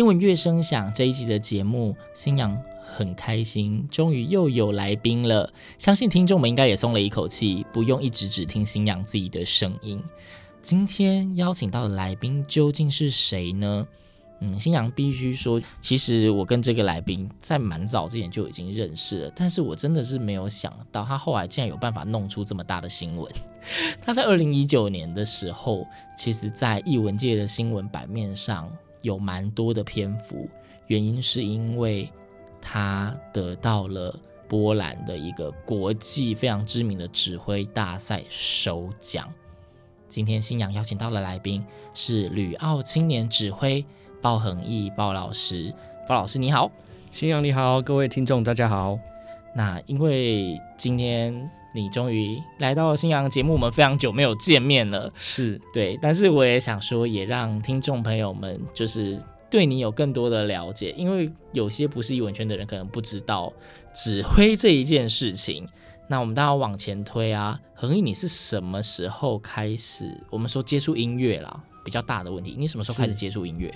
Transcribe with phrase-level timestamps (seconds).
[0.00, 5.52] 听闻乐声响这一集的节目，新阳很开心，终于又有来宾了。
[5.76, 10.02] 相信听众们应该也松了一口气，不用一直只听新阳自己的声音。
[10.62, 13.86] 今天邀请到的来宾究竟是谁呢？
[14.40, 23.30] 嗯，新阳必须说，其实我跟这个来宾在蛮早之前就已经认识了，但是我真的是没有想到，他后来竟然有办法弄出这么大的新闻。
[24.00, 28.66] 他在二零一九年的时候，其实在艺文界的新闻版面上
[29.02, 30.48] 有蛮多的篇幅，
[30.86, 32.10] 原因是因为
[32.60, 34.14] 他得到了
[34.48, 39.32] 波兰的一个国际非常知名的指挥大赛首奖。
[40.08, 43.84] 今天新阳邀请到的来宾是旅澳青年指挥
[44.20, 45.72] 鲍恒毅鲍老师，
[46.08, 46.70] 鲍老师你好。
[47.12, 48.98] 新阳你好，各位听众大家好。
[49.54, 59.18] 那因为今天你终于来到新阳节目，我们非常久没有见面了，是对，但是我也想说，也让听众朋友们就是
[59.48, 63.52] 对你有更多的了解，因为有些不是艺文圈的人可能不知道
[63.94, 65.66] 指挥这一件事情。
[66.08, 70.12] 那我们大家往前推啊，恒毅，你是什么时候开始？
[70.28, 73.72] 我们说接触音乐啦，比较大的问题，你什么时候开始接触音乐？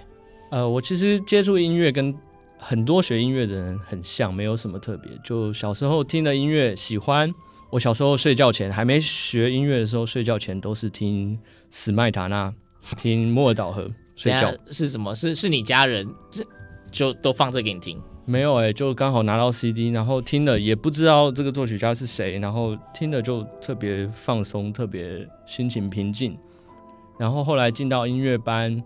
[0.51, 2.13] 呃，我其实接触音乐跟
[2.59, 5.13] 很多学音乐的人很像，没有什么特别。
[5.23, 7.33] 就小时候听的音乐喜欢，
[7.75, 11.37] 我小时候睡觉前还没学音乐的时候，睡觉前都是听
[11.73, 12.55] 史麦塔纳，
[12.97, 14.55] 听莫尔岛河 睡觉。
[14.71, 15.13] 是什么？
[15.13, 16.45] 是是你家人就
[16.93, 18.01] 就都放这给你听？
[18.27, 26.39] 没有哎、欸，就刚好拿到 CD，然后听了也不知道这个作曲家是谁，然后听了就特别放松，特别心情平静。
[27.19, 28.81] 然后后来进到音乐班。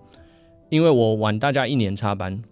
[0.71, 2.43] 因为我晚大家一年插班，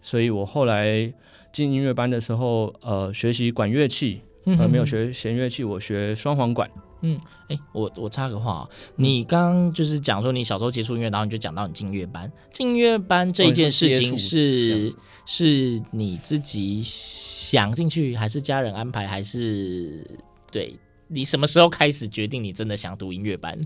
[0.00, 1.12] 所以我后来
[1.52, 6.70] 进音乐班的时候，呃，学习管乐器，呃，没有学弦乐器，我学双簧管。
[7.00, 7.18] 嗯，
[7.48, 20.06] 哎，我我插个话啊，你刚刚就是讲说你小时候接触音乐，然后你就讲到你进乐班，进乐班这件事情是、哦、是你自己想进去，还是家人安排，还是
[20.50, 20.74] 对
[21.08, 23.58] 你什么时候开始决定你真的想读音乐班？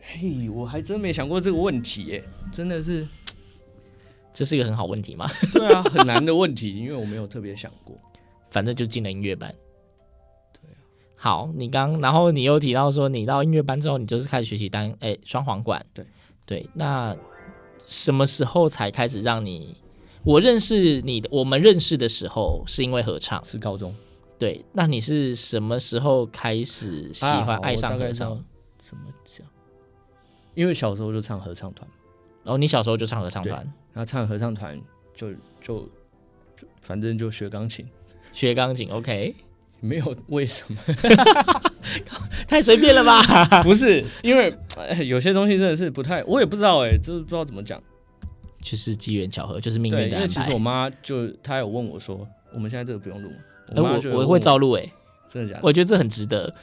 [0.00, 3.06] 嘿，我还真没想过这个问题耶，真的是。
[4.32, 5.30] 这是一个很好问题吗？
[5.54, 7.96] 对啊，很难的问题，因为我没有特别想过。
[8.50, 9.54] 反正就进了音乐班。
[11.16, 15.84] 好，你刚然后你又提到说，你到音乐班之后，你就是开始学习单，哎双簧管。
[15.94, 16.06] 对
[16.44, 16.68] 对。
[16.74, 17.16] 那
[17.86, 19.76] 什么时候才开始让你？
[20.22, 23.94] 我认识你的，我们认识的时候是因为合唱，是高中。
[24.38, 24.64] 对。
[24.72, 28.44] 那你是什么时候开始喜欢、啊、爱上合唱？
[28.78, 29.46] 怎么讲？
[30.54, 31.88] 因为小时候就唱合唱团。
[32.44, 33.58] 哦，你小时候就唱合唱团，
[33.94, 34.78] 然后唱合唱团
[35.14, 35.32] 就
[35.62, 35.88] 就
[36.54, 37.86] 就反正就学钢琴，
[38.32, 39.34] 学钢琴，OK，
[39.84, 40.76] 没有为什么，
[42.48, 43.22] 太随便了吧？
[43.62, 44.56] 不是，因为
[45.06, 47.80] 有些东西真的是不太，我也不知道哎，这不知道怎么讲，
[48.62, 50.16] 就是机缘巧合，就是命运的安排。
[50.16, 53.30] 因为其实我妈就她有问我说，我们现在这个不用录，
[53.76, 54.84] 我我我会照录哎，
[55.28, 55.60] 真的假的？
[55.62, 56.54] 我觉得这很值得，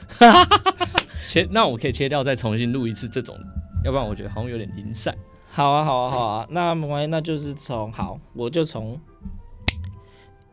[1.28, 3.38] 切，那我可以切掉再重新录一次这种，
[3.84, 5.14] 要不然我觉得好像有点零散。
[5.48, 8.98] 好啊，好啊，好啊，那没关系，那就是从好，我就从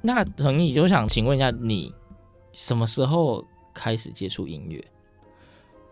[0.02, 1.94] 那恒毅，我想请问一下，你
[2.54, 3.44] 什么时候
[3.74, 4.84] 开始接触音乐？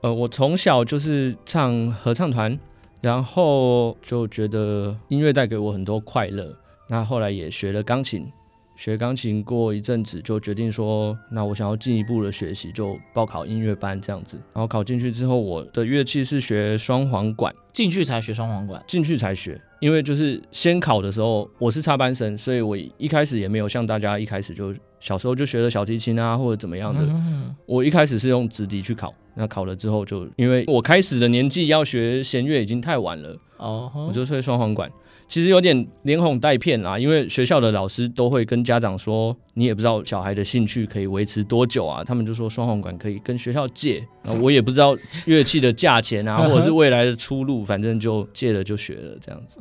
[0.01, 2.57] 呃，我从小就是唱合唱团，
[3.01, 6.56] 然后就觉得音乐带给我很多快乐，
[6.88, 8.31] 那后来也学了钢琴。
[8.77, 14.38] 学钢琴过一阵子，就决定说，那我想要进一步的学习，就报考音乐班这样子。
[14.53, 19.59] 然后考进去之后，我的乐器是学双簧管，进去才学双簧管，进去才学。
[19.79, 27.00] 因为就是先考的时候，我是插班生，所以我一开始也没有像大家一开始就小时候就学了小提琴啊或者怎么样的。
[27.01, 34.91] 嗯、我一开始是用直笛去考，那考了之后就因为我开始的年纪要学弦乐已经太晚了，哦，我就吹双簧管。
[35.27, 42.01] 其实有点连哄带骗啦，因为学校的老师都会跟家长说，你也不知道小孩的兴趣可以维持多久啊。
[42.01, 44.01] 他们就说双簧管可以跟学校借，
[44.41, 49.59] 我也不知道乐器的价钱啊， 或者是未来的出路，反正就借了就学了这样子。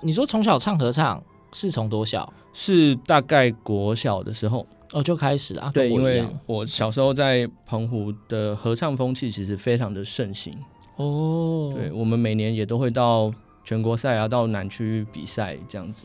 [0.00, 1.22] 你说从小唱合唱
[1.52, 2.32] 是从多小？
[2.54, 5.70] 是大概国小的时候哦就开始啊？
[5.74, 10.50] 对，因为我小时候在澎湖的合唱风气其实非常的盛行
[10.96, 11.70] 哦。
[11.76, 13.30] 对，我们每年也都会到。
[13.64, 16.04] 全国赛啊，到南区比赛这样子，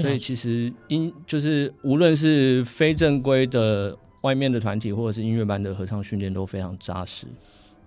[0.00, 7.26] 所以其实音就是无论是非正规的外面的团体，或者是音乐班的合唱训练都非常扎实。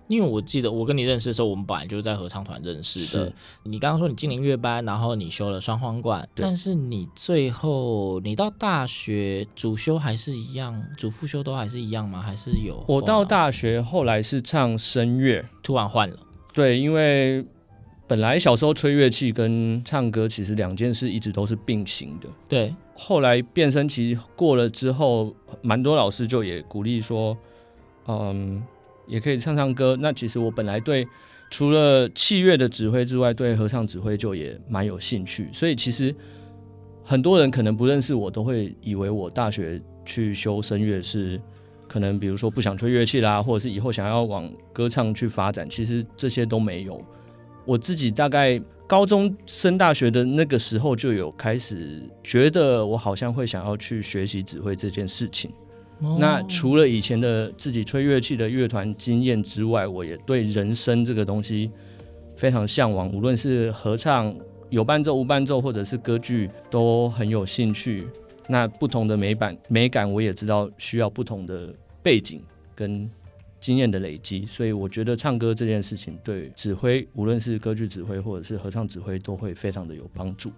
[0.09, 3.31] 因为我记得我跟你认识的时候，我们本来就是在合唱团认识的。
[3.63, 12.21] 你刚刚说你进了音乐班，然后你修了双簧管，但是你最后你到大学主修还是一样，主副修都还是一样吗？
[12.21, 12.83] 还是有？
[12.87, 16.17] 我到大学后来是唱声乐，突然换了。
[16.53, 17.45] 对，因为。
[18.13, 22.29] 本来小时候吹乐器跟唱歌其实两件事一直都是并行的。
[22.47, 27.35] 对，后来变声期过了之后，蛮多老师就也鼓励说，
[28.07, 28.61] 嗯，
[29.07, 29.97] 也可以唱唱歌。
[29.99, 31.07] 那其实我本来对
[31.49, 35.49] 除了器乐的指挥之外，对合唱指挥就也蛮有兴趣。
[35.51, 36.15] 所以其实
[37.03, 41.41] 很多人可能不认识我，都会以为我大学去修声乐是
[41.87, 45.67] 可能比如说不想吹乐器啦，或者是以后想要往歌唱去发展。
[45.67, 47.03] 其实这些都没有。
[47.65, 55.51] 我自己大概高中升大学的那个时候，就有开始觉得我好像会想要去学习指挥这件事情。
[56.01, 56.19] Oh.
[56.19, 61.71] 那除了以前的自己吹乐器的乐团经验之外，我也对人声这个东西
[62.35, 63.09] 非常向往。
[63.11, 64.35] 无论是合唱
[64.69, 68.07] 有伴奏无伴奏，或者是歌剧，都很有兴趣。
[68.47, 72.41] 那不同的美版美感，我也知道需要不同的背景
[72.75, 73.09] 跟。
[73.63, 80.51] 经验的累积，所以我觉得唱歌这件事情对指挥，无论是歌剧指挥或者是合唱指挥，都会非常的有帮助。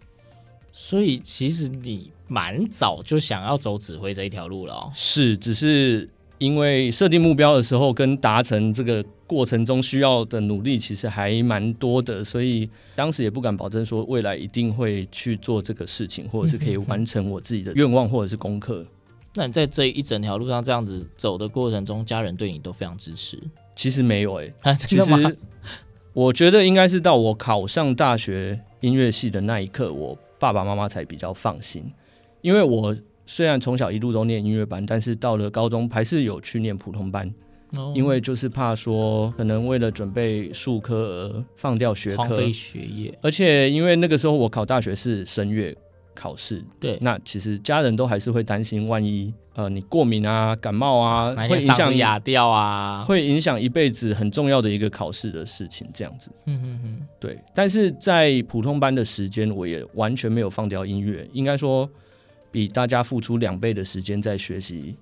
[0.73, 4.91] 所以其实你蛮早就想要走指挥这一条路了哦。
[4.91, 6.09] 是，只是
[6.39, 18.83] 因为设定目标的时候跟达成这个过程中需要的努力其实还蛮多的，所以当时也不敢保证说未来一定会去做这个事情，或者是可以完成我自己的愿望或者是功课。
[19.37, 23.37] 那你在这一整条路上这样子走的过程中，家人对你都非常支持？
[23.75, 25.37] 其实没有诶、欸，其实
[26.13, 31.83] 我觉得应该是到我考上大学音乐系的那一刻，我爸爸妈妈才比较放心。
[32.39, 32.95] 因为我
[33.25, 37.29] 虽然从小一路都念音乐班，但是到了高中还是有去念普通班，
[37.93, 43.19] 因为就是怕说可能为了准备术科而放掉学科，荒废学业。
[43.21, 45.75] 而且因为那个时候我考大学是声乐。
[46.15, 56.31] 考试对，那其实家人都还是会担心，万一呃你过敏啊、感冒啊，会影响哑掉啊，会影响一辈子很重要的一个考试的事情，这样子。
[56.45, 57.38] 嗯嗯嗯，对。
[57.53, 61.89] 但是在普通班的时间，我也完全没有放掉音乐，应该说
[62.51, 64.95] 比大家付出两倍的时间在学习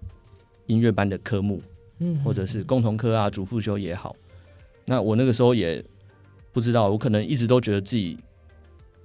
[0.66, 1.62] 音乐班的科目，
[2.00, 4.16] 嗯，或者是共同科啊、主副修也好。
[4.86, 5.84] 那我那个时候也
[6.52, 8.20] 不知道，我可能一直都觉得自己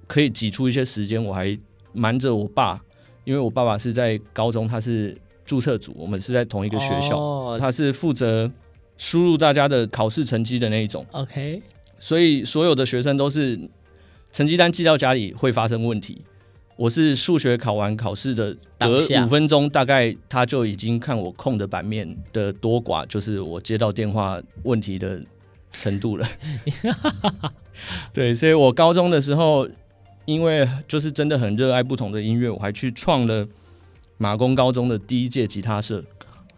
[0.05, 1.57] 可以挤出一些时间，我还。
[1.99, 2.81] 瞒着我爸，
[3.25, 5.15] 因为我爸爸是在高中，他是
[5.45, 7.59] 注册组，我们是在同一个学校，oh.
[7.59, 8.49] 他是负责
[8.95, 11.05] 输入大家的考试成绩的那一种。
[11.11, 11.61] OK，
[11.99, 13.59] 所以所有的学生都是
[14.31, 16.21] 成绩单寄到家里会发生问题。
[16.77, 25.21] 我是数学考完考试的隔五分钟，大概他就已经看我空的版面的多寡，就是我接到电话问题的
[25.73, 26.25] 程度了。
[28.13, 29.67] 对，所以我高中的时候。
[30.29, 33.47] 因为就是真的很热爱不同的音乐，我还去创了
[34.19, 36.05] 马公高中的第一届吉他社。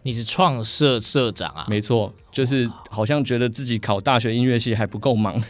[0.02, 1.64] 你是创社社长啊？
[1.70, 5.42] 没错，就是好像觉得自己考大学音乐系还不够忙，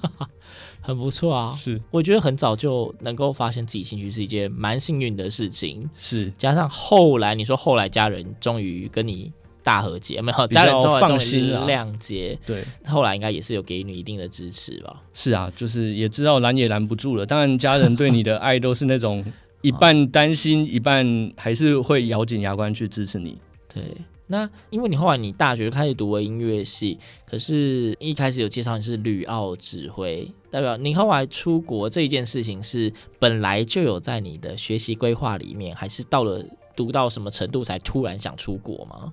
[0.82, 1.50] 很不错啊。
[1.52, 5.88] 是，我觉得很早就能够发现自己兴趣是一件蛮幸运的事情。
[5.94, 9.32] 是，加上后来你说后来家人终于跟你。
[9.62, 12.38] 大和解没有，家人终于放心，谅解。
[12.46, 15.02] 对，后来应该也是有给你一定的支持吧？
[15.12, 17.26] 是啊，就是也知道拦也拦不住了。
[17.26, 19.24] 当然，家人对你的爱都是那种
[19.60, 23.38] 一半担心，一半还是会咬紧牙关去支持你。
[23.72, 23.82] 对，
[24.28, 36.42] 那因为你后来你大学开始读了音乐系，可是一开始有介绍你是旅澳指挥，代表你后来出国这一件事情是本来就有在你的学习规划里面，还是到了
[36.76, 39.12] 读到什么程度才突然想出国吗？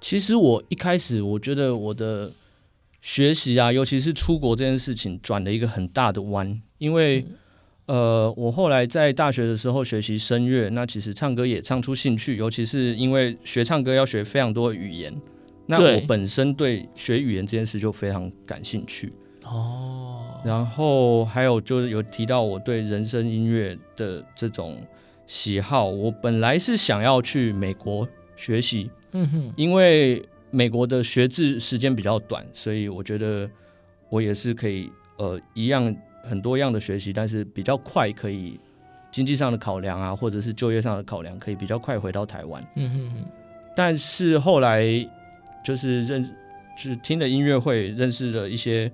[0.00, 2.30] 其实我一开始我觉得我的
[3.00, 6.60] 学习啊，尤其是出国这件事情，转了一个很大的弯。
[6.78, 7.20] 因为、
[7.86, 12.36] 嗯、呃，我后来在大学的时候学习声乐，那其实唱歌也唱出兴趣。
[12.36, 15.14] 尤其是因为学唱歌要学非常多的语言，
[15.66, 19.12] 那我本身对学语言这件事就非常感兴趣。
[19.44, 24.76] 哦，然后还有就是有提到我对人声音乐的这种
[25.26, 33.48] 喜好，我本来是想要去美国学习，嗯哼，因为美国的学制时间比较短，所以我觉得
[34.08, 38.58] 我也是可以呃一样很多样的学习，但是比较快可以
[39.10, 42.66] 经济上的考量啊，或者是就业上的考量，可以比较快回到台湾。
[42.76, 43.30] 嗯哼哼。
[43.76, 44.84] 但是后来
[45.64, 46.24] 就是认，
[46.76, 48.90] 就是听了音乐会，认识了一些。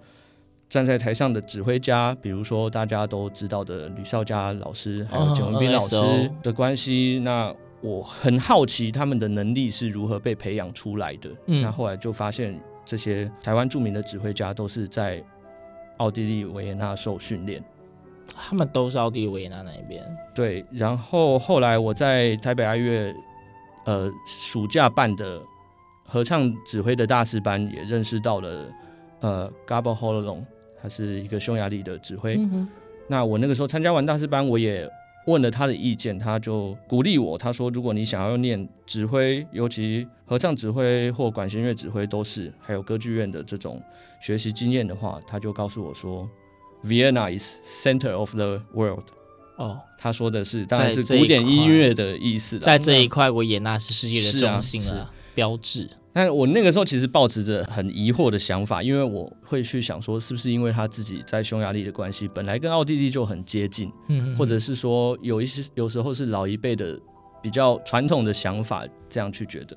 [0.70, 5.94] 站在台上的指挥家，比如说大家都知道的吕绍佳老师，还有简文斌老师
[6.42, 11.28] 的关系，哦、那我很好奇他们的能力是如何被培养出来的。
[11.48, 15.22] 嗯、那后来就发现，这些台湾著名的指挥家都是在
[15.98, 17.62] 奥地利维也纳受训练。
[18.34, 20.02] 他们都是奥地利维也纳那一边。
[20.34, 23.14] 对，然后后来我在台北爱乐，
[23.84, 25.38] 呃，暑假办的
[26.06, 28.66] 合唱指挥的大师班，也认识到了
[29.20, 30.42] 呃，Gabor Hololong
[30.82, 32.66] 他是一个匈牙利的指挥，嗯、
[33.06, 34.88] 那我那个时候参加完大师班，我也
[35.26, 43.82] 问了他的意见，他就鼓励我，他说：“如果你想要念指挥，尤其合唱指挥或管弦乐指挥都是，还有歌剧院的这种
[44.20, 46.28] 学习经验的话，他就告诉我说
[46.84, 49.04] ，Vienna is center of the world。”
[49.56, 55.88] 哦，他说的是当然是古典音乐的意思，在这一块，维也纳是世界的中心了，啊、标志。
[56.12, 66.96] 但我那个时候其实抱持着很疑惑的想法，因为我会去想说，是不是因为他自己在匈牙利的关系，本来跟奥地利就很接近，嗯，或者是说有一些有时候是老一辈的
[67.42, 69.76] 比较传统的想法这样去觉得。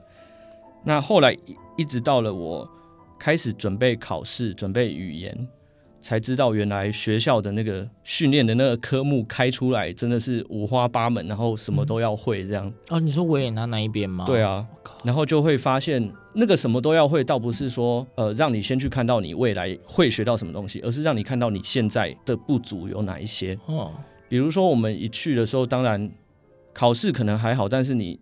[0.83, 1.35] 那后来
[1.75, 2.69] 一直到了我
[3.17, 5.47] 开始准备考试、准备语言。
[6.07, 12.65] 才知道原来学校的那个训练的那个科目开出来真的是五花八门，然后什么都要会这样。
[12.65, 14.23] 嗯、哦，你说维也纳那一边吗？
[14.25, 14.65] 对啊，
[15.03, 23.59] 然后就会发现那个什么都要会，倒不是说呃让你先去看到你未来会学到什么东西，而是让你看到你现在的不足有哪一些。
[23.65, 23.91] 哦，
[24.29, 26.09] 比如说我们一去的时候，当然
[26.71, 28.17] 考试可能还好，但是你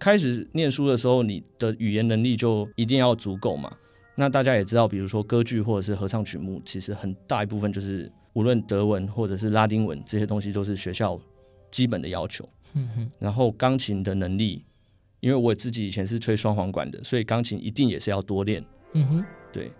[0.00, 3.70] 开始念书的时候，你的语言能力就一定要足够嘛。
[4.16, 11.20] 那大家也知道，比如说歌剧或者是合唱曲目，其实很大一部分就是无论德文或者是拉丁文这些东西都是学校
[11.70, 12.48] 基本的要求。
[12.74, 13.10] 嗯哼。
[13.18, 14.64] 然后钢琴的能力，
[15.20, 18.64] 因为我自己以前是吹双簧管的，所以钢琴一定也是要多练。
[18.92, 19.24] 嗯哼。
[19.52, 19.70] 对，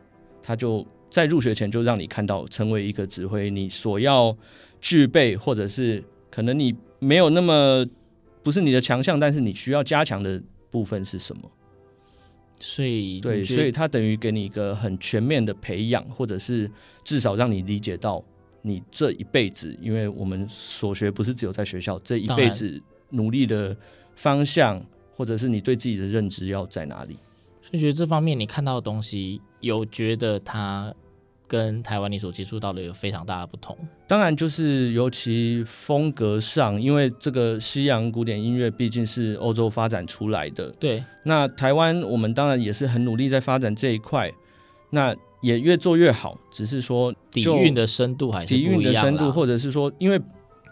[0.42, 4.36] 他就在入学前就让你看到，成为一个指挥，你所要
[4.80, 7.86] 具备或者是可能你没有那么
[8.42, 11.50] 不是你的强项，但是你需要加强的部分是什么？
[12.66, 16.70] 所以，对，所以他等于给你一个很全面的培养，或者是
[17.04, 18.24] 至少让你理解到
[18.62, 23.76] 你这一辈子，因为我们所学不是只有在学校，这一辈子努力的
[24.14, 27.18] 方向，或者是你对自己的认知要在哪里。
[27.60, 30.94] 所以，觉得这方面你看到的东西，有觉得他。
[31.46, 40.70] 跟台湾你所接触到的有非常大的不同，当然就是尤其风格上，因为这个西洋古典音乐毕竟是欧洲发展出来的。
[40.80, 44.30] 对，那台湾我们当然也是很努力在发展这一块，
[44.90, 46.38] 那也越做越好。
[46.50, 50.18] 只是说底蕴的深度还是底蕴的深度，或者是说，因为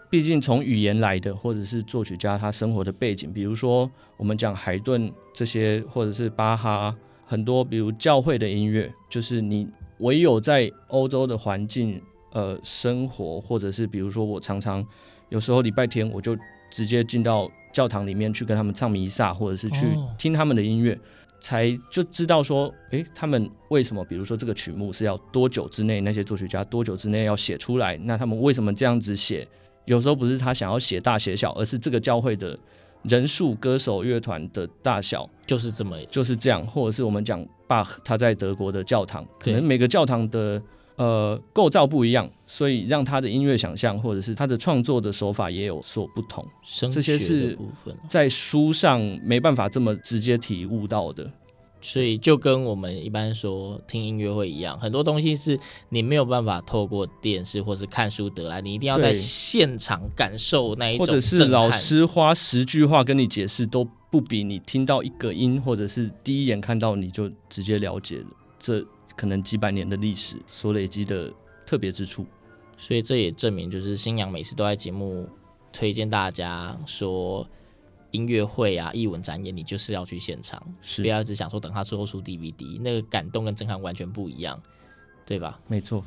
[0.09, 9.67] 毕竟从语言来的，或者是作曲家他生活的背景，比如说我们讲海顿这些，或者是巴哈，很多比如教会的音乐，就是你。
[9.99, 14.85] 唯有在欧洲的环境，呃，生活，或者是比如说，我常常
[15.29, 16.37] 有时候礼拜天我就
[16.71, 20.99] 直接进到教堂里面去跟他们唱弥撒，或者是去听他们的音乐，
[21.39, 27.97] 才就知道说，诶，他们为什么，比如说这个曲目是要多久之内，那些作曲家多久之内要写出来？
[27.97, 29.47] 那他们为什么这样子写？
[29.85, 32.57] 有时候不是他想要写大写小，而是这个教会的。
[33.03, 40.61] 人数、歌手、乐团的大小就是这么，就是这样，或者是我们讲巴赫他在德国的教堂，可能每个教堂的
[40.95, 46.45] 呃构造不一样，所以让他的音乐想象或者是他的创作的手法也有所不同。
[46.91, 47.57] 这些是
[48.07, 51.27] 在书上没办法这么直接体悟到的。
[51.85, 55.59] 所以就跟我们一般说听音乐会一样，很多东西是
[55.89, 61.05] 你没有办法透过电视或是看书得来，你一定要在现场感受那一种。
[61.05, 68.81] 或者是老师花十句话跟你解释，都不比你听到一个音，或者是第一眼看到你就直接了解了，这
[69.17, 71.29] 可能几百年的历史所累积的
[71.65, 72.25] 特别之处。
[72.77, 75.27] 所以这也证明，就是新娘每次都在节目
[75.73, 77.45] 推荐大家说。
[78.13, 84.61] 音乐会啊，艺文展演，你就是要去现场，是不要只想说等他最后出 DVD，那个感动跟震撼完全不一样，
[85.25, 85.59] 对吧？
[85.67, 86.05] 没错。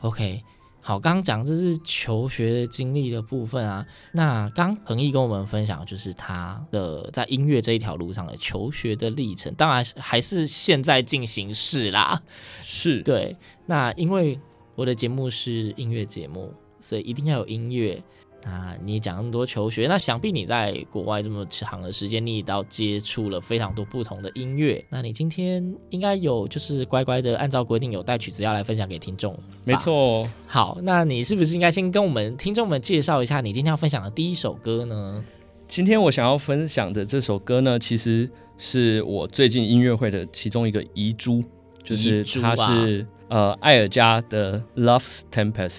[0.00, 0.42] OK，
[0.80, 3.86] 好，刚刚讲这是求学的经历的部分啊。
[4.12, 12.22] 那刚恒毅跟我们分享，就是他的在音乐这一条路上的求学的历程，当然还是现在进行式啦。
[12.62, 13.36] 是，对。
[13.66, 14.40] 那因为
[14.74, 18.02] 我的节目是音乐节目，所以一定要有音乐。
[18.44, 24.84] 那你讲那么多求学，那想必你在国外这么长的时间，你也到接触了非常多不同的音乐。
[24.88, 29.38] 那你今天应该有就是乖乖的按照规定有带曲子要来分享给听众。
[29.64, 30.26] 没错。
[30.46, 35.24] 好，那你是不是应该先跟我们听众们介绍一下你今天要分享的第一首歌呢？
[35.68, 41.42] 今天我想要分享的这首歌呢，其实是我最近音乐会的其中一个遗珠，
[41.82, 45.78] 就是它是、呃艾尔加的《Love's Tempest》。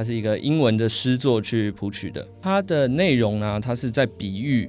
[0.00, 4.66] 它是一个英文的诗作去谱曲的，它的内容呢，它是在比喻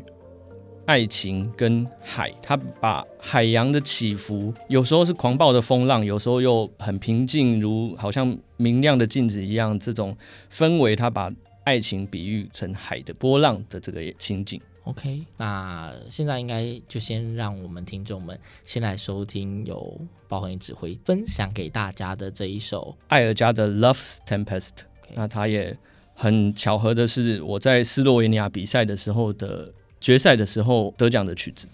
[0.86, 10.14] 爱情跟海，它把海洋的起伏，有时候是狂暴的风浪，有时候又很平静，如好像明亮的镜子一样，这种
[10.54, 11.32] 氛围，它把
[11.64, 14.60] 爱情比喻成海的波浪的这个情景。
[14.84, 19.98] OK，那现在应该就先让我们听众们先来收听由
[20.28, 24.70] 包恒毅指挥分享给大家的这一首艾尔加的《Love's Tempest》。
[25.16, 25.78] 那他也
[26.14, 31.68] 很巧合的是，我在斯洛维尼亚比赛的时候的决赛的时候得奖的曲子。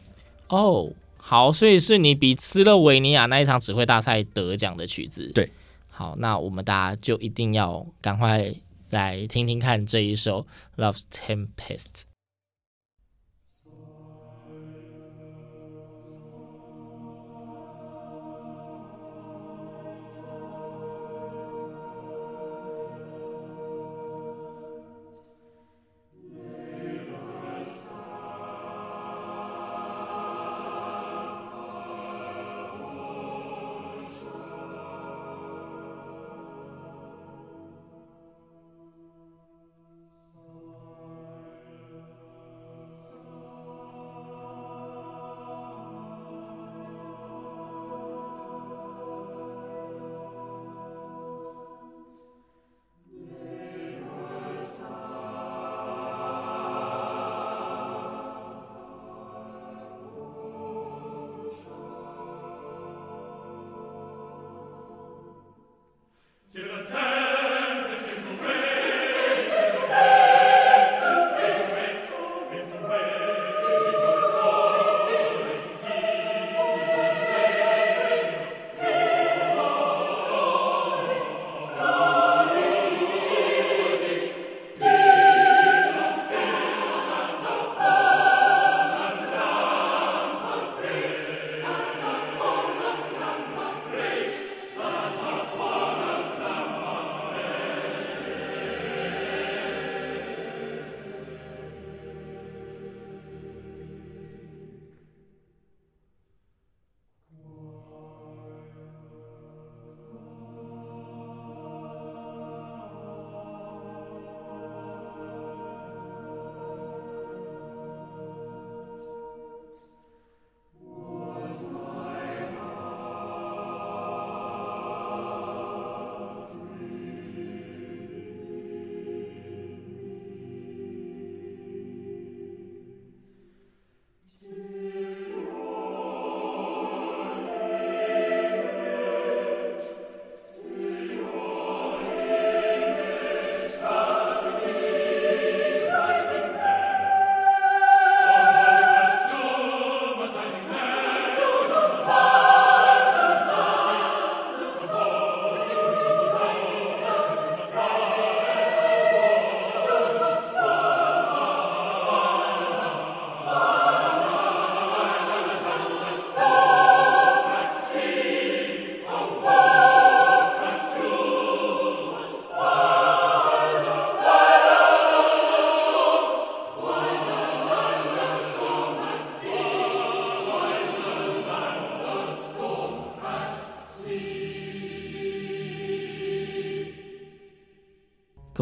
[0.49, 5.29] 哦，好，所以是你比斯洛维尼亚那一场指挥大赛得奖的曲子。
[5.33, 5.51] 对，
[5.89, 8.53] 好，那我们大家就一定要赶快
[8.91, 10.45] 来听听看这一首
[10.81, 11.85] 《Love's Tempest》。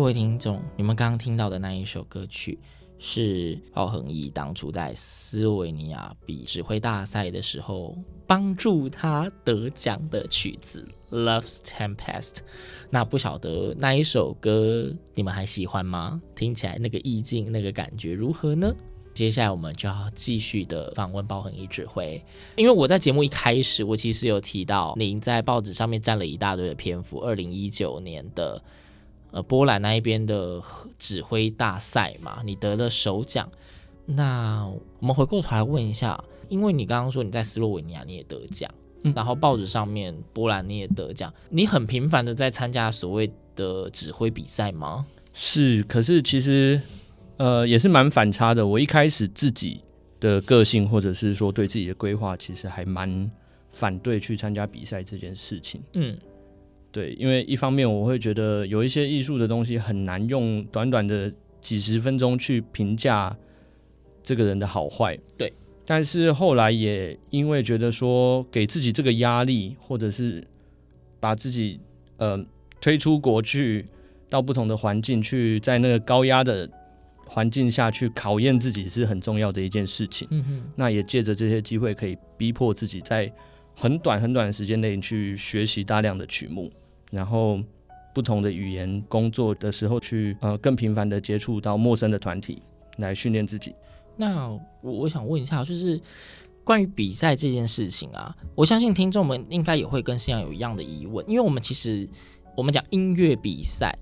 [0.06, 2.60] 位听众，你们刚刚听到的那一首歌曲
[3.00, 10.88] 是鲍恒毅当初在斯维尼亚比指挥大赛的时候帮助他得奖的曲子
[11.24, 12.34] 《Love's Tempest》。
[12.92, 16.22] 那不晓得那一首歌你们还喜欢吗？
[16.36, 18.72] 听起来那个意境、那个感觉如何呢？
[19.16, 22.24] 接下来我们就要继续的访问包恒毅指挥，
[22.56, 28.62] 因为我在节目一开始我其实有提到您在报纸上面占了一大堆的篇幅，二零一九年的。
[29.36, 30.64] 呃，波兰那一边的
[30.98, 33.52] 指挥大赛嘛，你得了首奖。
[34.06, 36.18] 那我们回过头来问一下，
[36.48, 38.72] 因为你刚刚说你在斯洛文尼亚你也得奖，
[39.04, 45.06] 嗯、然后报纸上面波兰你也得奖，你很频繁的在参加所谓的指挥比赛吗？
[45.34, 46.80] 是，可是其实
[47.36, 48.66] 呃也是蛮反差的。
[48.66, 49.82] 我一开始自己
[50.22, 53.30] 的个性或者是说对自己的规划，其实还蛮
[53.70, 55.82] 反对去参加比赛这件事情。
[55.92, 56.18] 嗯。
[56.96, 61.30] 对，因为一方面我会觉得有一些艺术的东西很难用短短的
[61.60, 63.36] 几十分钟去评价
[64.24, 65.20] 这个人的好坏。
[65.36, 65.52] 对，
[65.86, 70.42] 但是后来也因为觉得说给自己这个压力，或者是
[71.20, 71.82] 把自己
[72.16, 72.42] 呃
[72.80, 73.86] 推出国去
[74.30, 76.70] 到不同的环境去，在那个高压的
[77.28, 80.26] 环境下去考验自己是很重要的一件事情。
[80.32, 83.30] 嗯哼，那也借着这些机会，可以逼迫自己在
[83.76, 86.72] 很短很短的时间内去学习大量的曲目。
[87.12, 87.60] 然后，
[88.14, 92.62] 不同的语言工作的时候去，呃更频繁的接触到陌生的团体，
[92.98, 93.74] 来训练自己。
[94.18, 96.00] 那我我想问一下，就是
[96.64, 102.10] 关于比赛这件事情啊，我相信听众们应该也会跟新阳有一样的疑问，因为我们其实
[102.56, 103.98] 我们讲音乐比赛，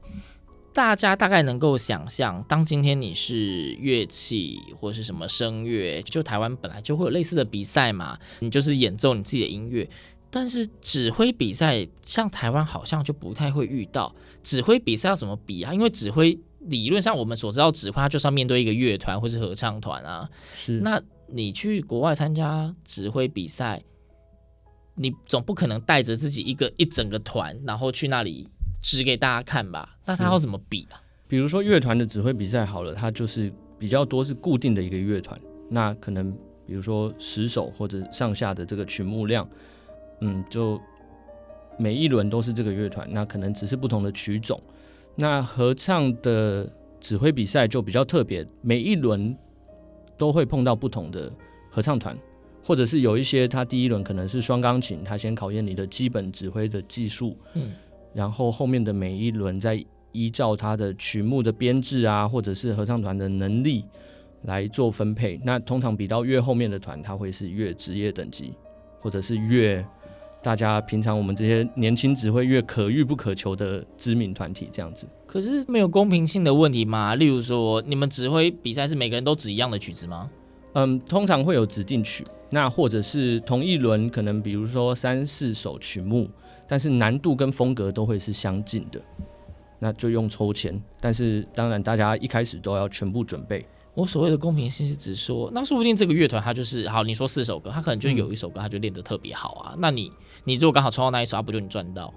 [0.71, 9.89] 大家大概能够想象，当今天你是乐器或是什么声乐，就台湾本来就会有类似的比赛嘛，你就是演奏你自己的音乐。
[10.35, 14.11] 但是指挥比赛，像台湾好像就不太会遇到。
[14.41, 15.71] 指挥比赛要怎么比啊？
[15.71, 20.27] 因为指挥理论上我们所知道，指挥它就是要面对一个乐团或是合唱团啊。
[20.55, 20.79] 是。
[20.79, 23.83] 那你去国外参加指挥比赛，
[24.95, 28.49] 你总不可能带着自己一个一整个团，然后去那里
[28.81, 29.99] 指给大家看吧？
[30.03, 30.97] 那他要怎么比啊？
[31.27, 36.31] 比如说乐团的指挥比赛好了，它就是比较多是固定的一个乐团，那可能
[36.65, 39.47] 比如说十首或者上下的这个曲目量。
[40.25, 40.79] 嗯，就
[41.77, 44.59] 每一轮都是这个乐团，那可能只是不同的曲种。
[45.15, 49.35] 那合唱的指挥比赛就比较特别，每一轮
[50.17, 51.29] 都会碰到不同的
[51.69, 52.17] 合唱团，
[52.63, 57.73] 或者是有一些，他第一轮可能是双钢琴，他先考验你的基本指挥的技术，嗯，
[58.13, 59.83] 然后后面的每一轮再
[60.13, 63.83] 依照他的曲目的编制啊，或者是合唱团的能力
[64.43, 65.37] 来做分配。
[65.43, 68.53] 那通常比到越后面的团，他会是越职业等级，
[69.01, 69.85] 或者是越。
[70.43, 77.15] 大家平常我们这些年轻指挥越可遇不可求的知名团体这样子，可是没有公平性的问题吗？
[77.15, 80.29] 例如说，你们指挥比赛是每个人都指一样的曲子吗？
[80.73, 86.29] 嗯，通常会有指定曲，那或者是同一轮可能比如说三四首曲目，
[86.67, 89.01] 但是难度跟风格都会是相近的，
[89.79, 90.77] 那就用抽签。
[90.99, 93.65] 但是当然，大家一开始都要全部准备。
[93.95, 99.73] 我所谓的公平性是指说，那说不定这个乐团他就是好，你说四首歌，他可能就有一首歌他就练得特别好啊。
[99.75, 100.11] 嗯、那你
[100.45, 102.11] 你如果刚好抽到那一首，他不就你赚到？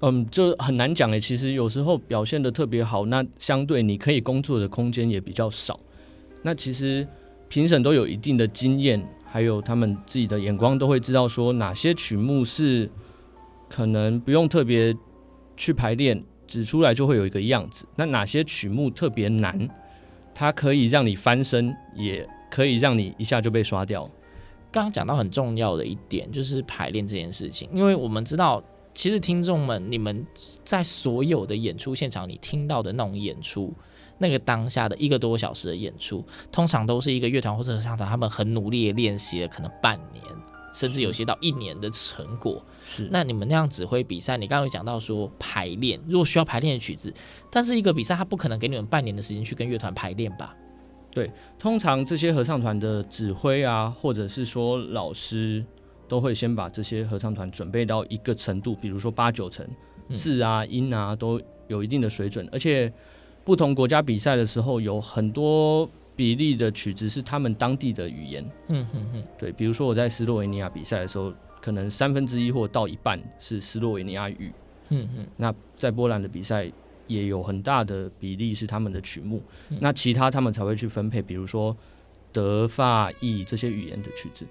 [0.00, 1.18] 嗯，就很难讲诶。
[1.18, 5.78] 其实有时候表现的特别好，那相对你可以工作的空间也比较少。
[6.42, 7.06] 那其实
[7.48, 12.88] 评审都有一定的经验，还有他们自己的眼光，都会知道说哪些曲目是
[13.68, 14.96] 可能不用特别
[15.56, 17.84] 去排练，指出来就会有一个样子。
[17.96, 19.68] 那哪些曲目特别难？
[20.34, 24.04] 它可以让你翻身，也可以让你一下就被刷掉。
[24.70, 28.62] 刚刚讲到很重要的一点，就是排练这件事情，因为我们知道，
[28.94, 30.26] 其实听众们，你们
[30.64, 33.72] 在所有的演出现场，你听到的那种演出，
[34.16, 40.24] 那个当下的一个多小时的演出，通常都是一个乐团或者合唱团，他们很努力的练习了，可能半年，
[40.72, 42.64] 甚至有些到一年的成果。
[42.94, 47.12] 是，那你们那样指挥比赛，你刚刚有讲到说排练，如果需要排练的曲子，
[47.50, 50.54] 但是一个比赛他不可能给你们半年的时间去跟乐团排练吧？
[51.10, 55.64] 对，通常这些合唱团的指挥啊，或者是说老师，
[56.06, 59.66] 都会先把这些合唱团准备到一个程度，比如说八九成，
[60.14, 62.92] 字啊、音啊都有一定的水准，而且
[63.42, 68.44] 不同国家比赛的时候，有很多比例的曲子是他们当地的语言。
[68.68, 71.32] 嗯哼哼，对，比如说我在斯洛维尼亚比赛的时候。
[71.62, 74.52] 可能三分之一或到一半是斯洛维尼亚语，
[74.88, 76.68] 嗯嗯，那在波兰的比赛
[77.06, 79.40] 也有很大的比例是他们的曲目，
[79.80, 81.76] 那其他他们才会去分配，比如说
[82.32, 84.44] 德法意这些语言的曲子，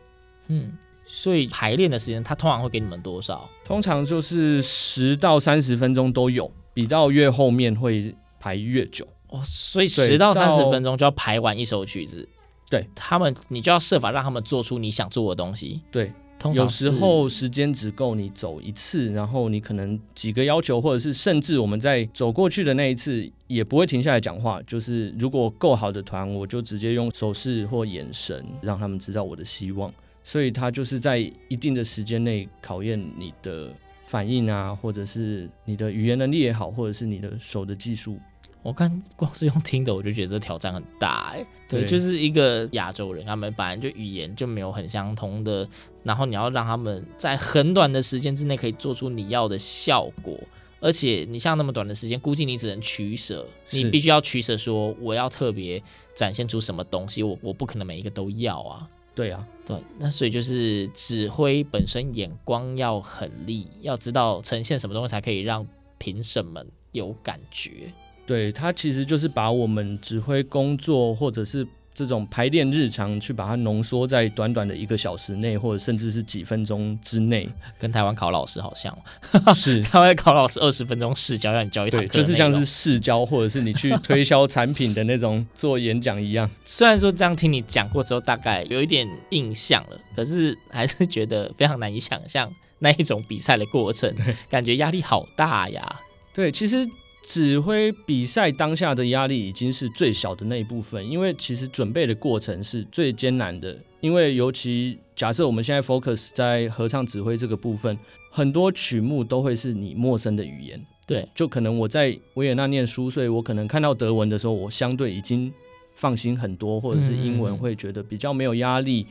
[0.48, 0.72] 嗯，
[1.06, 3.50] 所以排练的时间他通常会给你们多少？
[3.66, 9.06] 通常就是十到三十分钟都有，比到越后面会排越久。
[9.28, 12.28] 哦，所以十到三十分钟就要排完一首曲子，
[12.70, 12.86] 对。
[12.94, 16.12] 他们，你就要设法让他们做出你想做的东西，对。
[16.54, 24.62] 有时候时间只够你走一次，然后你可能几个要求，或者是甚至我们在走过去的那一次也不会停下来讲话。
[24.64, 29.94] 就是如果够好的团，我就直接用手势或眼神让他们知道我的希望。
[30.24, 33.72] 所以他就是在一定的时间内考验你的
[34.06, 38.18] 反应啊，或者是你的语言能力也好，或者是你的手的技术。
[38.64, 41.46] 我看光是用听的，我就觉得这挑战很大哎。
[41.68, 45.68] 对，对就是一个亚洲人，他们本来就语言就没有很相通的，
[46.04, 50.38] 然后你要让他们在很短的时间之内可以做出你要的效果，
[50.80, 55.82] 而且你像那么短的时间，估计你只能取舍，你必须要取舍，说我要特别
[56.14, 58.88] 展现出什么东西，我我不可能每一个都要啊。
[59.14, 67.92] 对啊，对，那所以就是指挥本身眼光要很利，要知道呈现什么东西才可以让评审们有感觉。
[68.32, 77.50] 对，它其实就是把我们指挥工作或者是这种排练日常，去把它浓缩在短短的一个小时内，或者甚至是几分钟之内。
[77.78, 78.98] 跟台湾考老师好像，
[79.54, 86.50] 是台湾考老师二十分钟试教，让你教一堂课，就是像是试教，或者是你去推销产品的那种做演讲一样。
[86.64, 94.16] 虽然说这样听你讲过之后，大概有一点印象了，可是还是觉得非常难以想象那一种比赛的过程，
[94.50, 96.00] 感觉压力好大呀。
[96.34, 96.88] 对，其实。
[97.24, 103.78] 指挥比赛当下的压力已经是最小的那一部分，因为其实准备的过程是最艰难的。
[104.00, 107.98] 因为尤其假设我们现在 focus 在合唱指挥这个部分，
[108.32, 110.84] 很多曲目都会是你陌生的语言。
[111.06, 115.54] 对，就可能我在维也纳念书，所以我可能看到德文的时候，我相对已经
[115.94, 119.06] 放心很多，或者是英文会觉得比较没有压力。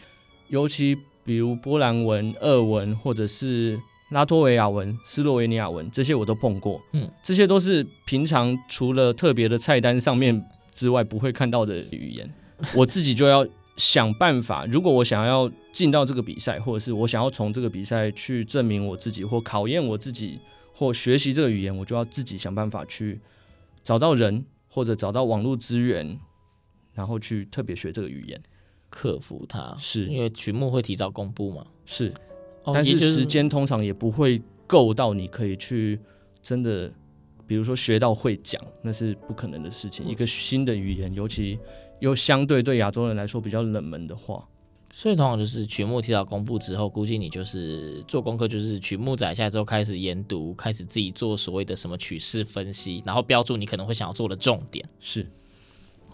[0.49, 3.81] 尤其比如波兰文、俄文，或者是。
[4.11, 12.29] 拉脱维亚文、斯洛维尼亚文这些我都碰过，嗯，这些都是平常除了特别的菜单上面之外不会看到的语言。
[12.75, 13.47] 我自己就要
[13.77, 20.39] 想办法，如果我想要进到这个比赛，或者是我想要从这个比赛去证明我自己，或考验我自己，
[20.75, 23.19] 或学习这个语言，我就要自己想办法去
[23.83, 26.19] 找到人，或者找到网络资源，
[26.93, 28.43] 然后去特别学这个语言，
[28.91, 29.75] 克服它。
[29.79, 31.65] 是因为曲目会提早公布嘛？
[31.87, 32.13] 是。
[32.67, 35.99] 但是时间通常也不会够到你可以去
[36.43, 36.93] 真的，
[37.47, 40.07] 比如说学到会讲，那是不可能的事情。
[40.07, 41.59] 一个新的语言，尤其
[41.99, 44.47] 又相对对亚洲人来说比较冷门的话，
[44.93, 54.85] 所以通常就是曲目提早公布之后，估计你就是做功课，就是曲目载下来之后开始研读，开始自己做所谓的什么曲式分析，然后标注你可能会想要做的重点。
[54.99, 55.27] 是。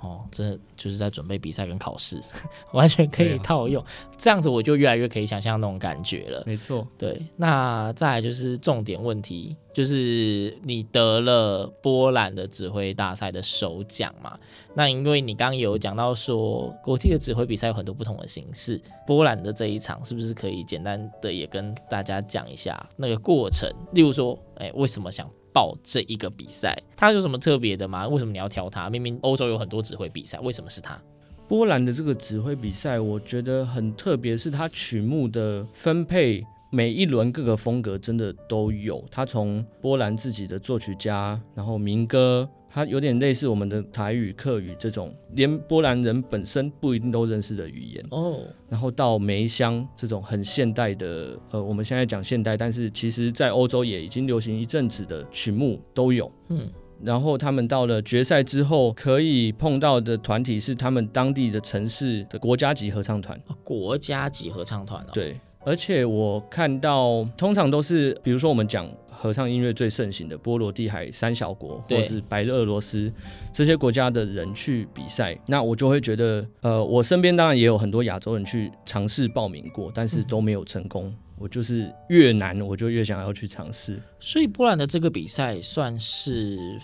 [0.07, 2.21] 哦，这就是在准备比赛跟考试，
[2.73, 3.85] 完全可以套用。
[4.17, 6.43] 这样子我就越来越可以想象那种感觉了。
[6.47, 7.21] 没错，对。
[7.37, 14.39] 那再来就是重点问题，就是你得了波兰的指挥大赛的首奖嘛？
[14.75, 23.69] 那因为你刚刚有讲到说，国际的指挥比赛有很多不同的形式，波兰的这一场是不是可以简单的也跟大家讲一下那个过程？
[23.93, 25.29] 例如说，哎，为什么想？
[25.57, 28.07] 报这一个比赛，它有什么特别的吗？
[28.07, 28.91] 为什么你要挑它？
[28.91, 31.01] 明明欧洲有很多指挥比赛，为什么是它？
[31.49, 39.03] 波兰的这个指挥比赛，我觉得很特别，是它曲目的分配，每一轮各个风格真的都有。
[39.11, 42.47] 它从波兰自己的作曲家，然后民歌。
[42.69, 48.19] 它有点类似我们的台语、客语这种，连波兰人本身不一定都认识的语言哦。
[48.19, 48.41] Oh.
[48.69, 56.31] 然后到梅香这种很现代的，呃，我们现在讲现代，但是其实在欧洲也已经流行一阵子的曲目都有。
[56.49, 56.71] 嗯，
[57.03, 63.41] 然后他们到了决赛之后，可以碰到的团体是他们当地的城市的国家级合唱团。
[63.63, 65.11] 国家级合唱团哦。
[65.15, 68.91] 对，而且我看到通常都是，比如说我们讲。
[69.19, 73.11] 合唱音乐最盛行的波罗的海三小国，或者是白俄罗斯
[73.51, 81.07] 这些国家的人去比赛，那我就会觉得，呃，我身边当然也有很多亚洲人去尝试报名过，但是都没有成功。
[81.07, 83.99] 嗯、我就是越难，我就越想要去尝试。
[84.21, 86.79] 所以波兰的这个比赛算是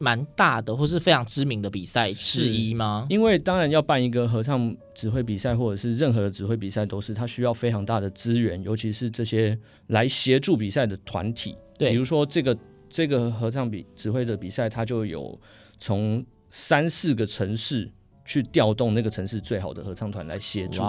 [0.00, 3.06] 蛮大的，或是非常知名的比赛之一吗？
[3.10, 9.56] 因为当然要办一个合唱指挥比赛，或者是任何的指挥比赛，都是它需要非常大的资源，尤其是这些
[9.88, 11.54] 来协助比赛的团体。
[11.76, 12.56] 对，比如说这个
[12.88, 15.38] 这个合唱比指挥的比赛，它就有
[15.78, 17.90] 从三四个城市
[18.24, 20.82] 去调动那个城市最好的合唱团来协助，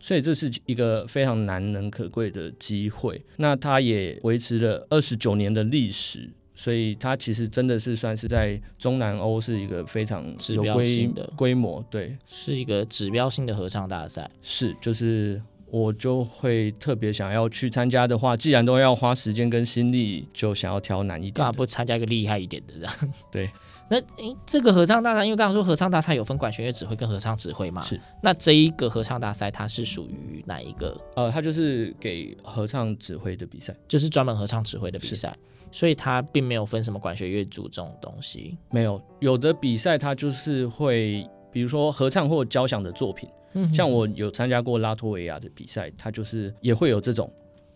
[0.00, 3.24] 所以这是一个非常难能可贵的机会。
[3.36, 15.40] 那它也维持了二十九年的历史，所以它其实真的是算是在中南欧是一个非常有规规模，对，是一个指标性的合唱大赛，是就是。
[15.72, 21.34] 我就会特别想要去参加的话，既然都要花时间跟心力，就想要挑难一点。
[21.34, 22.94] 干嘛不参加一个厉害一点的这样？
[23.30, 23.48] 对。
[23.88, 27.82] 那诶，这个合唱大赛，因为刚刚说合唱大赛有分管弦乐指挥跟合唱指挥嘛？
[27.82, 28.00] 是。
[28.20, 31.00] 那这一个合唱大赛，它是属于哪一个？
[31.14, 35.36] 呃，它就是给合唱指挥的比赛，就是专门合唱指挥的比赛，
[35.72, 38.56] 所以它并没有分什么管弦乐组这种东西。
[38.70, 43.28] 没有，有的比赛它就是会，比如说合唱或交响的作品。
[43.52, 47.28] 嗯像我有参加过拉脱维亚的比赛，它就是也会有这种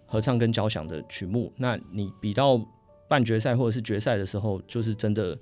[0.06, 1.52] 合唱跟交响的曲目。
[1.56, 2.60] 那你比到
[3.08, 5.36] 半决赛或者是决赛的时候，就是真的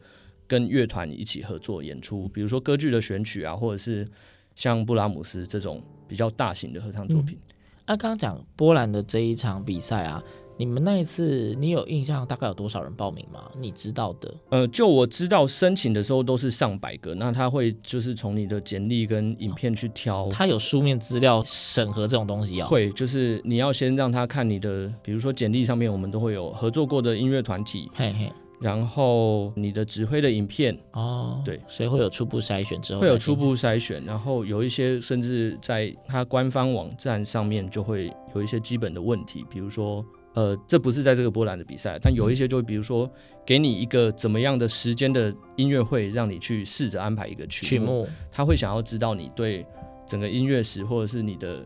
[0.47, 4.09] 跟乐团一起合作演出，比如说歌剧的选曲啊，或者是
[4.55, 7.39] 像布拉姆斯这种比较大型的合唱作品。
[7.87, 10.23] 那刚刚讲波兰的这一场比赛啊。
[10.65, 13.51] 你们那一次，你有印象大概有多少人报名吗？
[13.59, 14.33] 你知道的？
[14.51, 20.29] 呃，就我知道，申请的时候都是上百个，那他会就是从你的简历跟影片去挑。
[20.29, 22.69] 他有书面资料审核这种东西啊？
[22.69, 40.05] 会，就是你要先让他看你的，比如说简历上面我们都会有合作过的音乐团体，嘿嘿，然后你的指挥的影片哦，对，所以会有初步筛选之后，会有初步筛选，然后有一些甚至在他官方网站上面就会有一些基本的问题，比如说。
[40.35, 43.11] 呃，这不是在这个波兰的比赛，但有一些就比如说，
[43.45, 49.67] 给你一个怎么样的时间的音乐会，让你去试着安排一个曲目，他会想要知道你对
[50.07, 51.63] 整个音乐史或者是你的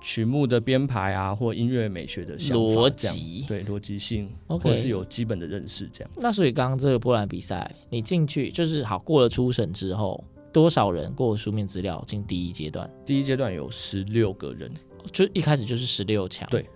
[0.00, 4.58] 曲目的编排啊，或音乐美学的逻辑，对逻辑性，Okay.
[4.58, 6.10] 或者是有基本的认识这样。
[6.16, 12.90] 那所以刚刚这个波兰比赛，你进去就是好过了初审之后，多少人过书面资料进第一阶段？
[13.06, 14.68] 第一阶段有十六个人，
[15.12, 16.66] 就一开始就是十六强，对。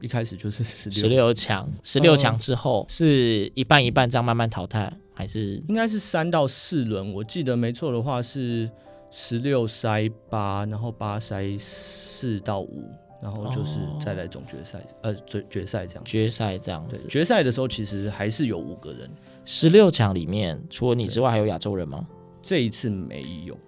[0.00, 7.12] 一开始就是十六十六强，十六强之后是一半一半这样慢慢淘汰，还是应该是三到四轮？
[7.12, 8.70] 我记得没错的话是
[9.10, 12.84] 十六筛八，然后八筛四到五，
[13.22, 16.04] 然后就是再来总决赛，哦、呃，决决赛这样。
[16.04, 19.10] 决赛这样子，决赛的时候其实还是有五个人。
[19.44, 22.06] 十六强里面除了你之外，还有亚洲人吗？
[22.40, 23.58] 这一次没有。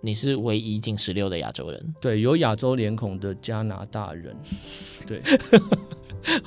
[0.00, 4.34] 你是唯一进十六的亚洲人，对，有亚洲脸孔的加拿大人，
[5.06, 5.20] 对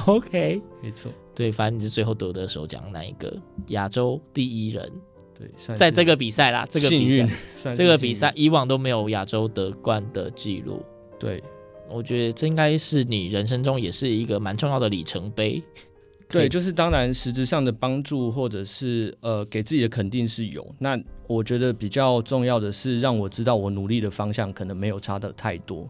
[0.06, 3.36] ，OK，没错，对，反正你是最后得的首奖那一个
[3.68, 4.92] 亚洲第一人，
[5.38, 10.84] 对，在这个比赛啦，这个比赛，这个比赛以往都没有亚洲得冠的记录，
[11.20, 11.44] 对，
[11.90, 15.62] 我觉得这应该是你人生中也是一个蛮重要的里程碑。
[16.34, 20.66] 对，就是当然，实质上的帮助或者是呃给自己的肯定是有。
[20.80, 25.88] 那我觉得比较重要的是让我知道我努力的方向可能没有差的太多。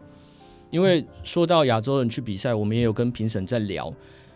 [0.70, 3.92] 因为说到亚洲人去比赛，我们也有跟评审在聊，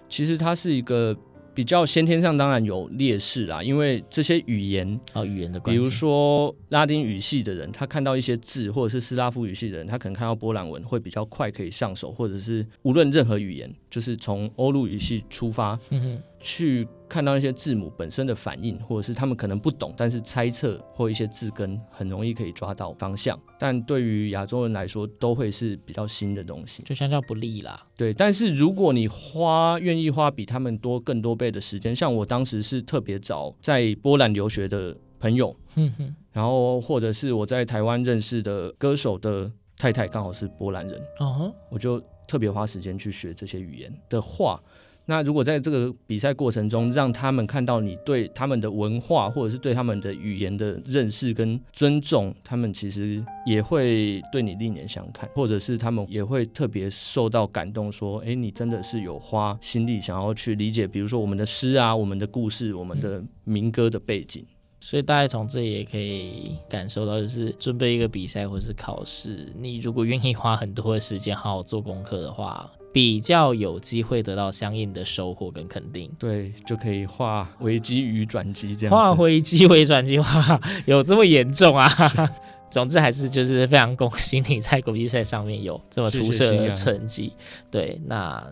[0.09, 1.17] 其实他是一个。
[1.55, 23.37] 比较先天上当然有劣势啦，因为这些语言啊，语言的关系，比如说拉丁语系的人，他看到一些字，或者是斯拉夫语系的人，他可能看到波兰文会比较快可以上手，或者是无论任何语言，就是从欧陆语系出发，嗯去看到一些字母本身的反应，或者是他们可能不懂，但是猜测或一些字根很容易可以抓到方向。
[23.59, 27.85] 但对于亚洲人来说，都会是比较新的东西，就相较不利啦。
[27.97, 44.63] 对，但是如果你花愿意花比他们多更多倍的时间，像我当时是特别找在波兰留学的朋友，嗯，然后或者是我在台湾认识的歌手的太太刚好是波兰人，哦，我就特别花时间去学这些语言的话。
[45.11, 64.45] 那如果在这个比赛过程中，让他们看到你对他们的文化或者是对他们的语言的认识跟尊重，他们其实也会对你另眼相看，或者是他们也会特别受到感动，说：“哎，你真的是有花心力想要去理解，比如说我们的诗啊，我们的故事，我们的民歌的背景。”
[64.89, 72.71] 所以大家从这里也可以感受到，就是准备一个比赛或者是考试，你如果愿意花很多的时间好好做功课的话。
[72.91, 81.87] 比较有机会得到相应的收获跟肯定，对，就可以化危机与转机，这样化危机为转机，哇，有这么严重啊？
[82.71, 87.35] 总之还是就是非常恭喜你在国际赛上面有这么出色的成绩。
[87.71, 88.43] 对，那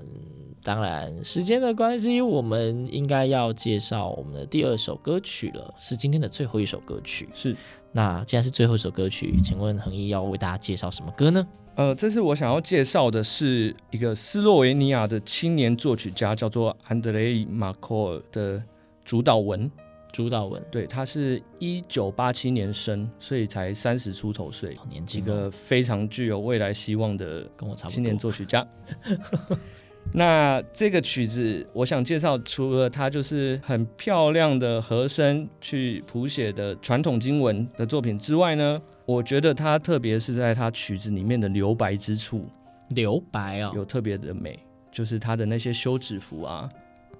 [0.66, 7.28] 当然时间的关系，我们应该要介绍我们的第二首歌曲了，是今天的最后一首歌曲。
[7.32, 7.56] 是，
[7.92, 11.46] 那既然是最后一首歌曲，请问恒毅要为大家介绍什么歌呢？
[11.76, 18.60] 呃，这次我想要介绍的是一个斯洛维尼亚的青年作曲家，叫做安德雷·马科尔的
[19.04, 19.70] 主导文。
[20.12, 28.66] 主导文，对，他是一九八七年生，所以才三十出头岁，年轻，一个非常具有未来希望的跟我差不多青年作曲家。
[30.12, 42.46] 那这个曲子，我想介绍，除了它就是很漂亮的和声去谱写的传统经文的作品之外呢，我觉得它特别是在它曲子里面的留白之处，
[42.90, 44.58] 留白啊、哦，有特别的美，
[44.90, 46.66] 就是它的那些休止符啊，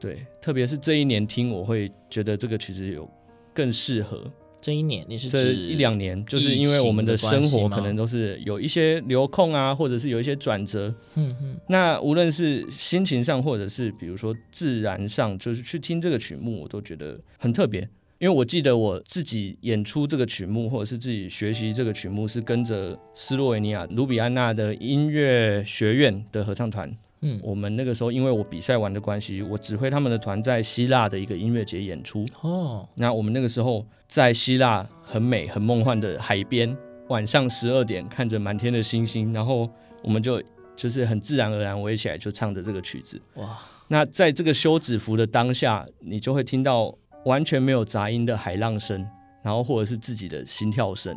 [0.00, 3.06] 对，特别是这一年听，我会觉得这个曲子有
[3.52, 4.24] 更适合。
[4.60, 10.92] 这一年你是这一两年，就是因为我们的生活可能都是有一些流空啊，或者是有一些转折。
[11.14, 11.60] 嗯嗯。
[11.68, 17.88] 那无论是心情上，或者是比如说自然上，就是去听这个曲目，我都觉得很特别。
[18.18, 26.90] 因为我记得我自己演出这个曲目，或者是自己学习这个曲目，是跟着斯洛维尼亚卢比安纳的音乐学院的合唱团
[27.20, 32.26] 嗯，我们那个时候因为我比赛完的关系，我指挥他们的团在希腊的一个音乐节演出。
[32.40, 36.76] 哦，那我们那个时候在希腊很美、很梦幻的海边，
[37.08, 39.68] 晚上十二点看着满天的星星，然后
[40.02, 40.42] 我们就
[40.74, 43.20] 就是很自然而然围起来就唱着这个曲子。
[43.34, 43.58] 哇！
[43.88, 46.92] 那在这个休止符的当下，你就会听到
[47.24, 49.06] 完全没有杂音的海浪声，
[49.42, 51.16] 然后或者是自己的心跳声，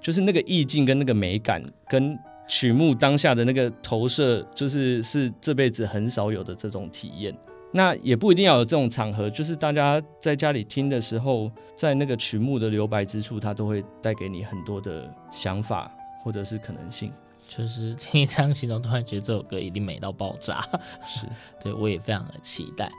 [0.00, 7.34] 就是那个意境跟那个美感跟曲目当下的那个投射，就是是这辈子很少有的这种体验。
[7.72, 15.90] 那也不一定要有这种场合，就是大家在家里听的时候，在那个曲目的留白之处，它都会带给你很多的想法
[16.22, 17.10] 或者是可能性。
[17.48, 20.60] 就是听这样形容，突然觉得这首歌一定美到爆炸。
[21.06, 21.26] 是，
[21.62, 22.90] 对我也非常的期待。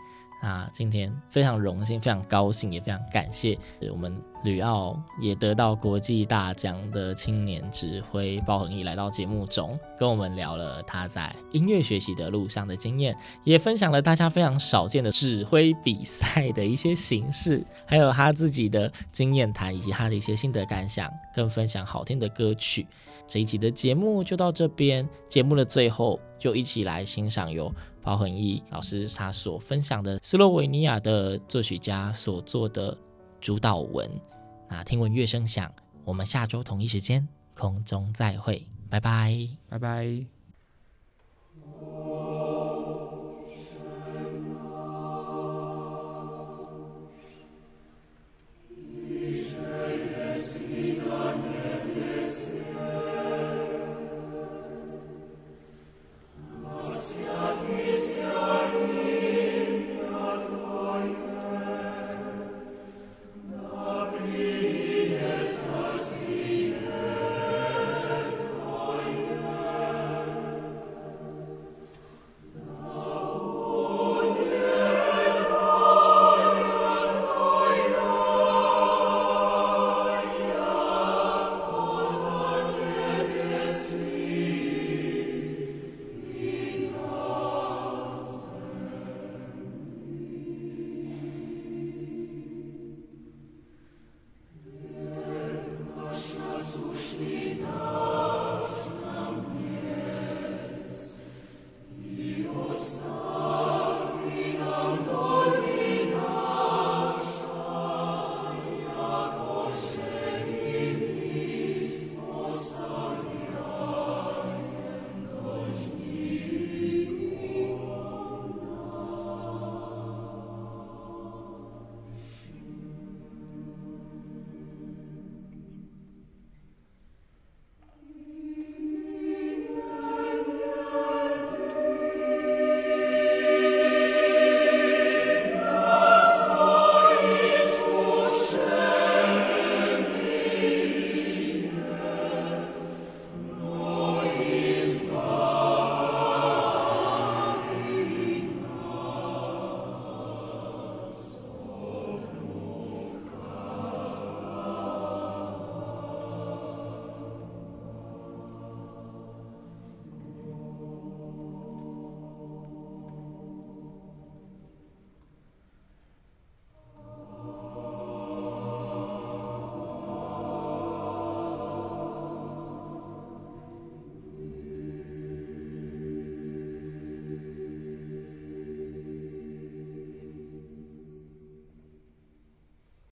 [0.44, 3.58] 那今天非常荣幸，非常高兴，也非常感谢
[3.90, 4.14] 我们
[4.44, 13.16] 吕奥也得到国际大奖的青年指挥包恒毅来到节目中，跟我们聊了他在音乐学习的路上的经验，
[13.46, 22.86] 也分享了大家非常少见的指挥比赛的一些形式，还有他自己的经验谈，以及他的一些心得感想，跟分享好听的歌曲。
[23.26, 27.74] 这一集的节目就到这边，节目的最后就一起来欣赏由
[28.04, 32.96] 包恒毅老师他所分享的斯洛维尼亚的作曲家所做的
[33.40, 34.10] 主导文。
[34.70, 35.72] 那听闻乐声响，
[36.04, 40.43] 我们下周同一时间空中再会，拜拜，拜拜。